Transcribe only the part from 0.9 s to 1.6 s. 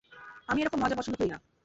পছন্দ করি না।